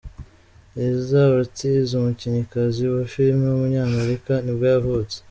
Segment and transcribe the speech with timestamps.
[0.75, 5.17] Lisa Ortiz, umukinnyikazi wa filime w’umunyamerika nibwo yavutse.